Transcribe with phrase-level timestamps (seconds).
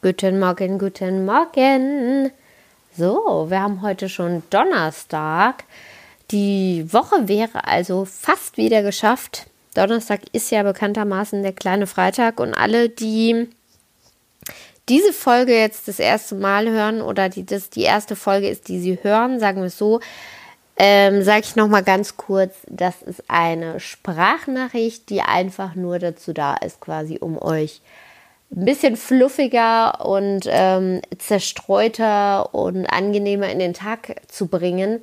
[0.00, 2.30] Guten Morgen, guten Morgen.
[2.96, 5.64] So, wir haben heute schon Donnerstag.
[6.30, 9.48] Die Woche wäre also fast wieder geschafft.
[9.74, 13.48] Donnerstag ist ja bekanntermaßen der kleine Freitag und alle, die
[14.88, 18.78] diese Folge jetzt das erste Mal hören oder die das die erste Folge ist, die
[18.78, 19.98] sie hören, sagen wir es so,
[20.76, 26.32] ähm, sage ich noch mal ganz kurz, das ist eine Sprachnachricht, die einfach nur dazu
[26.32, 27.80] da ist, quasi um euch
[28.50, 35.00] ein bisschen fluffiger und ähm, zerstreuter und angenehmer in den Tag zu bringen,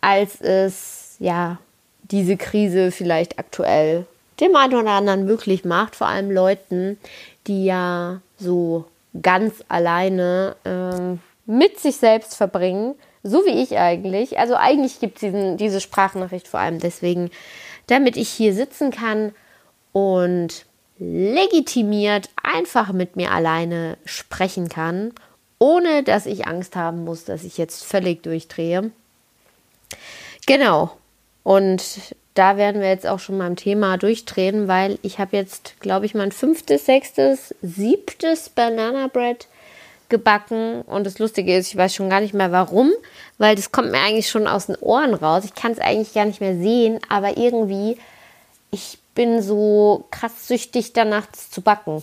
[0.00, 1.58] als es ja
[2.02, 4.06] diese Krise vielleicht aktuell
[4.40, 6.98] dem einen oder anderen möglich macht, vor allem Leuten,
[7.46, 8.84] die ja so
[9.20, 14.38] ganz alleine ähm, mit sich selbst verbringen, so wie ich eigentlich.
[14.38, 17.30] Also eigentlich gibt es diese Sprachnachricht vor allem deswegen,
[17.86, 19.34] damit ich hier sitzen kann
[19.92, 20.66] und
[20.98, 25.12] legitimiert einfach mit mir alleine sprechen kann,
[25.58, 28.90] ohne dass ich Angst haben muss, dass ich jetzt völlig durchdrehe.
[30.46, 30.92] Genau.
[31.42, 36.06] Und da werden wir jetzt auch schon beim Thema durchdrehen, weil ich habe jetzt, glaube
[36.06, 39.48] ich, mein fünftes, sechstes, siebtes Banana Bread
[40.08, 40.82] gebacken.
[40.82, 42.92] Und das Lustige ist, ich weiß schon gar nicht mehr warum,
[43.38, 45.44] weil das kommt mir eigentlich schon aus den Ohren raus.
[45.44, 47.98] Ich kann es eigentlich gar nicht mehr sehen, aber irgendwie,
[48.70, 52.02] ich bin so krass süchtig danach zu backen.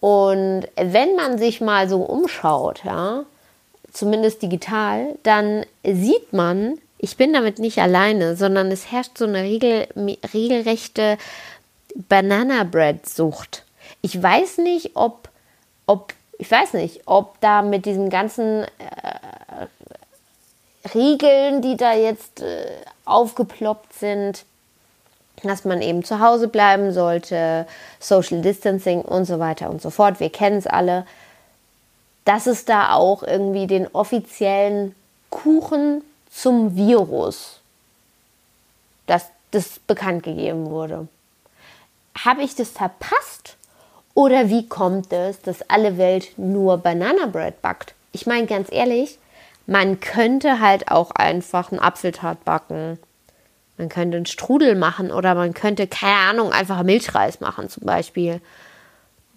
[0.00, 3.24] Und wenn man sich mal so umschaut, ja,
[3.92, 9.42] zumindest digital, dann sieht man, ich bin damit nicht alleine, sondern es herrscht so eine
[9.42, 9.88] regel,
[10.32, 11.18] regelrechte
[12.08, 13.64] Banana Bread Sucht.
[14.02, 15.28] Ich weiß nicht, ob,
[15.86, 19.66] ob, ich weiß nicht, ob da mit diesen ganzen äh,
[20.94, 22.66] Regeln, die da jetzt äh,
[23.04, 24.44] aufgeploppt sind,
[25.42, 27.66] dass man eben zu Hause bleiben sollte,
[28.00, 30.20] Social Distancing und so weiter und so fort.
[30.20, 31.06] Wir kennen es alle.
[32.24, 34.94] Dass es da auch irgendwie den offiziellen
[35.30, 37.60] Kuchen zum Virus,
[39.06, 41.06] dass das bekannt gegeben wurde.
[42.24, 43.56] Habe ich das verpasst?
[44.14, 47.94] Oder wie kommt es, dass alle Welt nur Banana Bread backt?
[48.12, 49.18] Ich meine ganz ehrlich,
[49.66, 52.98] man könnte halt auch einfach einen Apfeltart backen
[53.78, 58.40] man könnte einen Strudel machen oder man könnte, keine Ahnung, einfach Milchreis machen zum Beispiel.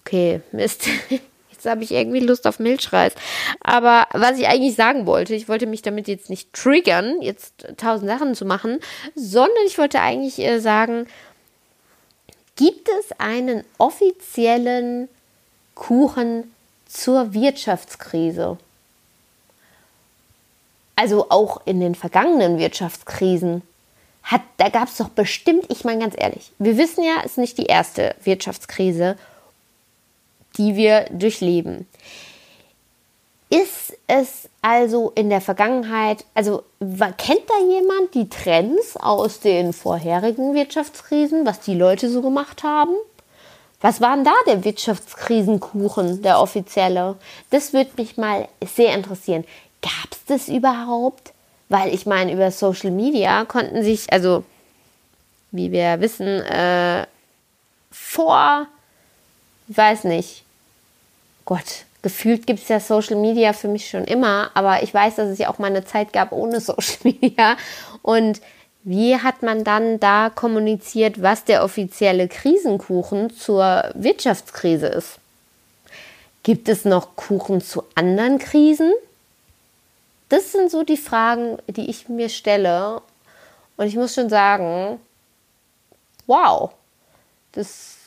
[0.06, 0.88] Okay, Mist.
[1.52, 3.14] Jetzt habe ich irgendwie Lust auf Milchreis.
[3.60, 8.10] Aber was ich eigentlich sagen wollte, ich wollte mich damit jetzt nicht triggern, jetzt tausend
[8.10, 8.80] Sachen zu machen,
[9.14, 11.06] sondern ich wollte eigentlich äh, sagen,
[12.56, 15.10] gibt es einen offiziellen
[15.76, 16.50] Kuchen
[16.88, 18.58] zur Wirtschaftskrise?
[20.96, 23.64] Also auch in den vergangenen Wirtschaftskrisen
[24.24, 27.38] hat, da gab es doch bestimmt, ich meine ganz ehrlich, wir wissen ja, es ist
[27.38, 29.18] nicht die erste Wirtschaftskrise,
[30.58, 31.88] die wir durchleben.
[33.50, 40.54] Ist es also in der Vergangenheit, also kennt da jemand die Trends aus den vorherigen
[40.54, 42.94] Wirtschaftskrisen, was die Leute so gemacht haben?
[43.82, 47.16] Was war denn da der Wirtschaftskrisenkuchen, der offizielle?
[47.50, 49.46] Das würde mich mal sehr interessieren.
[49.82, 51.32] Gab es das überhaupt?
[51.70, 54.44] Weil ich meine, über Social Media konnten sich, also
[55.52, 57.06] wie wir wissen, äh,
[57.92, 58.68] vor,
[59.68, 60.44] ich weiß nicht,
[61.46, 65.30] Gott, gefühlt gibt es ja Social Media für mich schon immer, aber ich weiß, dass
[65.30, 67.58] es ja auch mal eine Zeit gab ohne Social Media.
[68.02, 68.42] Und
[68.84, 75.20] wie hat man dann da kommuniziert, was der offizielle Krisenkuchen zur Wirtschaftskrise ist?
[76.44, 78.94] Gibt es noch Kuchen zu anderen Krisen?
[80.30, 83.02] Das sind so die Fragen, die ich mir stelle.
[83.78, 85.00] Und ich muss schon sagen,
[86.28, 86.72] wow,
[87.52, 87.98] das,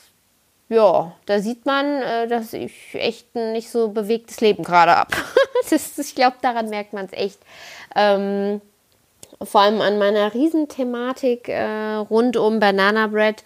[0.69, 5.15] ja, da sieht man, äh, dass ich echt ein nicht so bewegtes Leben gerade habe.
[5.69, 7.39] ich glaube, daran merkt man es echt.
[7.95, 8.61] Ähm,
[9.41, 13.43] vor allem an meiner Riesenthematik äh, rund um Banana Bread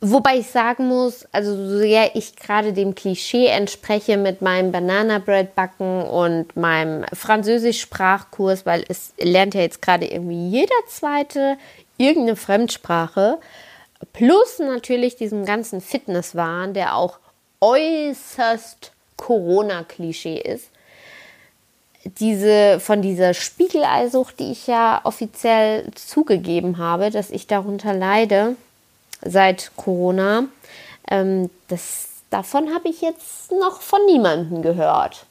[0.00, 5.18] Wobei ich sagen muss, also so sehr ich gerade dem Klischee entspreche mit meinem Banana
[5.18, 11.56] Bread Backen und meinem Französisch-Sprachkurs, weil es lernt ja jetzt gerade irgendwie jeder zweite
[11.96, 13.38] irgendeine Fremdsprache,
[14.12, 17.18] plus natürlich diesem ganzen Fitnesswahn, der auch
[17.60, 20.68] äußerst Corona-Klischee ist.
[22.18, 28.56] Diese, von dieser Spiegeleisucht, die ich ja offiziell zugegeben habe, dass ich darunter leide,
[29.24, 30.44] seit Corona.
[31.10, 35.26] Ähm, das, davon habe ich jetzt noch von niemandem gehört.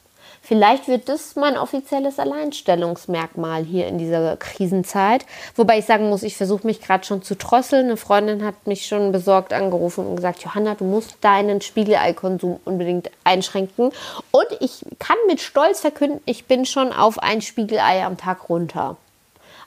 [0.46, 5.24] Vielleicht wird das mein offizielles Alleinstellungsmerkmal hier in dieser Krisenzeit.
[5.56, 7.86] Wobei ich sagen muss, ich versuche mich gerade schon zu drosseln.
[7.86, 13.10] Eine Freundin hat mich schon besorgt angerufen und gesagt, Johanna, du musst deinen Spiegelei-Konsum unbedingt
[13.24, 13.90] einschränken.
[14.32, 18.98] Und ich kann mit Stolz verkünden, ich bin schon auf ein Spiegelei am Tag runter.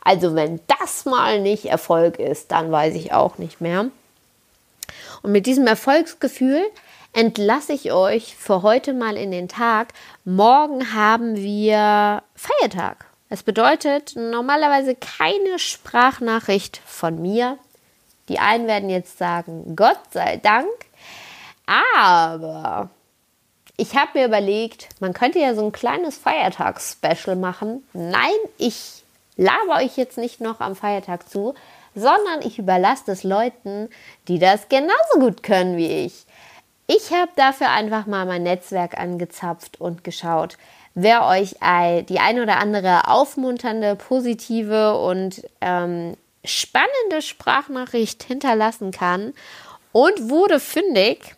[0.03, 3.87] Also wenn das mal nicht Erfolg ist, dann weiß ich auch nicht mehr.
[5.21, 6.61] Und mit diesem Erfolgsgefühl
[7.13, 9.93] entlasse ich euch für heute mal in den Tag.
[10.25, 13.05] Morgen haben wir Feiertag.
[13.29, 17.57] Es bedeutet normalerweise keine Sprachnachricht von mir.
[18.29, 20.67] Die einen werden jetzt sagen, Gott sei Dank.
[21.65, 22.89] Aber
[23.75, 27.83] ich habe mir überlegt, man könnte ja so ein kleines Feiertagsspecial machen.
[27.93, 29.03] Nein, ich
[29.35, 31.53] laber euch jetzt nicht noch am Feiertag zu,
[31.97, 33.89] sondern ich überlasse das Leuten,
[34.27, 36.25] die das genauso gut können wie ich.
[36.85, 40.57] Ich habe dafür einfach mal mein Netzwerk angezapft und geschaut,
[40.93, 41.55] wer euch
[42.07, 46.15] die ein oder andere aufmunternde, positive und ähm,
[46.45, 49.33] spannende Sprachnachricht hinterlassen kann
[49.91, 51.35] und wurde fündig.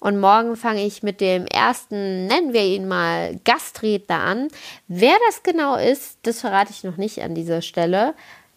[0.00, 4.48] Und morgen fange ich mit dem ersten, nennen wir ihn mal, Gastredner an.
[4.86, 8.14] Wer das genau ist, das verrate ich noch nicht an dieser Stelle.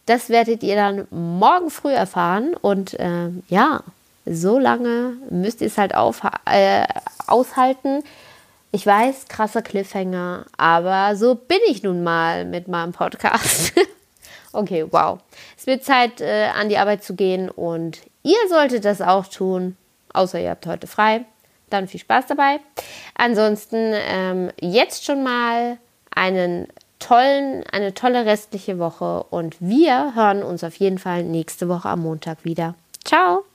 [0.07, 2.55] Das werdet ihr dann morgen früh erfahren.
[2.55, 3.83] Und äh, ja,
[4.25, 6.85] so lange müsst ihr es halt auf, äh,
[7.27, 8.03] aushalten.
[8.71, 13.73] Ich weiß, krasser Cliffhanger, aber so bin ich nun mal mit meinem Podcast.
[14.53, 15.19] okay, wow.
[15.57, 19.77] Es wird Zeit, äh, an die Arbeit zu gehen und ihr solltet das auch tun,
[20.13, 21.25] außer ihr habt heute frei.
[21.69, 22.59] Dann viel Spaß dabei.
[23.15, 25.77] Ansonsten ähm, jetzt schon mal
[26.13, 26.67] einen
[26.99, 32.01] tollen, eine tolle restliche Woche und wir hören uns auf jeden Fall nächste Woche am
[32.01, 32.75] Montag wieder.
[33.03, 33.46] Ciao!